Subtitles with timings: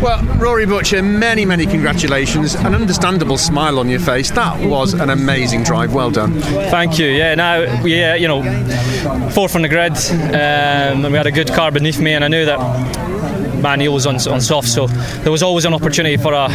[0.00, 2.54] Well, Rory Butcher, many, many congratulations.
[2.54, 4.30] An understandable smile on your face.
[4.30, 5.92] That was an amazing drive.
[5.92, 6.34] Well done.
[6.40, 7.06] Thank you.
[7.08, 8.42] Yeah, now, yeah, you know,
[9.30, 12.28] fourth on the grid, um, and we had a good car beneath me, and I
[12.28, 12.58] knew that
[13.60, 16.48] Matt Neal was on, on soft, so there was always an opportunity for a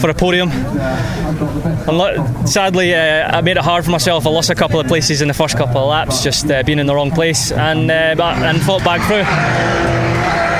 [0.00, 0.50] for a podium.
[0.52, 4.24] And sadly, uh, I made it hard for myself.
[4.24, 6.78] I lost a couple of places in the first couple of laps, just uh, being
[6.78, 10.11] in the wrong place, and uh, and fought back through.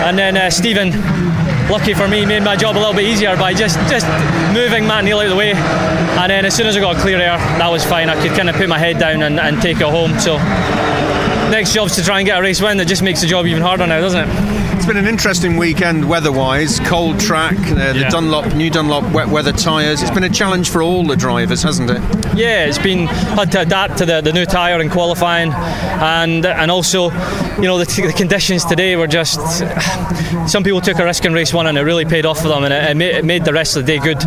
[0.03, 0.91] And then uh, Stephen
[1.71, 4.07] lucky for me, made my job a little bit easier by just just
[4.53, 5.53] moving Matt Neal out of the way.
[5.53, 8.09] And then as soon as I got clear air, that was fine.
[8.09, 10.19] I could kind of put my head down and, and take it home.
[10.19, 10.37] So
[11.51, 12.77] next job's to try and get a race win.
[12.77, 14.52] That just makes the job even harder now, doesn't it?
[14.83, 16.81] It's been an interesting weekend weather-wise.
[16.81, 18.11] Cold track, uh, the yeah.
[18.11, 20.03] Dunlop, new Dunlop wet weather tyres.
[20.03, 22.03] It's been a challenge for all the drivers, hasn't it?
[22.37, 26.69] Yeah, it's been had to adapt to the, the new tyre in qualifying, and and
[26.69, 27.13] also,
[27.59, 29.39] you know, the, the, conditions today were just.
[30.49, 32.65] Some people took a risk in race one, and it really paid off for them,
[32.65, 34.21] and it, it, made, it made the rest of the day good.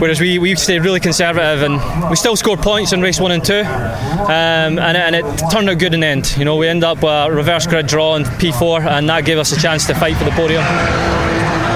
[0.00, 3.44] Whereas we, we stayed really conservative, and we still scored points in race one and
[3.44, 6.36] two, um, and, and it turned out good in the end.
[6.36, 9.38] You know, we end up with a reverse grid draw in P4, and that gave
[9.38, 10.62] us a chance chance to fight for the podium.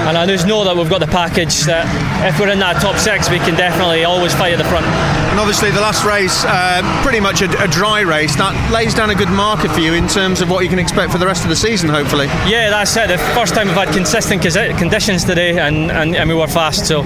[0.09, 1.85] And I just know that we've got the package that
[2.25, 4.89] if we're in that top six, we can definitely always fight at the front.
[5.31, 9.11] And obviously, the last race, uh, pretty much a, a, dry race, that lays down
[9.11, 11.43] a good marker for you in terms of what you can expect for the rest
[11.43, 12.25] of the season, hopefully.
[12.47, 13.07] Yeah, that's it.
[13.07, 16.85] The first time we've had consistent conditions today, and, and, and we were fast.
[16.85, 17.03] So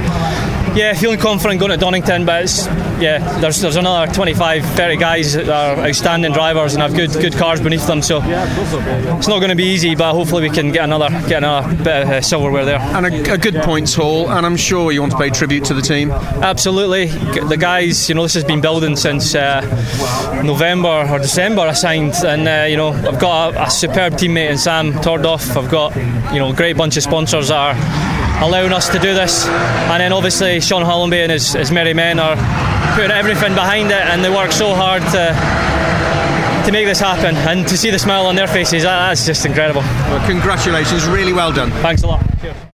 [0.75, 2.65] yeah, feeling confident going to Donington, but it's,
[2.99, 7.33] yeah, there's there's another 25, 30 guys that are outstanding drivers and have good good
[7.33, 8.01] cars beneath them.
[8.01, 11.75] So it's not going to be easy, but hopefully we can get another get another
[11.77, 12.79] bit of uh, silverware there.
[12.79, 15.73] And a, a, good points haul, and I'm sure you want to pay tribute to
[15.73, 16.11] the team.
[16.11, 18.09] Absolutely, the guys.
[18.15, 19.59] You know, this has been building since uh,
[20.41, 21.63] November or December.
[21.63, 25.61] I signed, and uh, you know, I've got a, a superb teammate in Sam Tordoff.
[25.61, 25.93] I've got
[26.33, 29.45] you know a great bunch of sponsors that are allowing us to do this.
[29.47, 32.37] And then obviously Shaun Hollamby and his, his merry men are
[32.95, 35.35] putting everything behind it, and they work so hard to
[36.65, 38.83] to make this happen and to see the smile on their faces.
[38.83, 39.81] That's just incredible.
[39.81, 41.69] Well, congratulations, really well done.
[41.83, 42.23] Thanks a lot.
[42.39, 42.55] Cheers.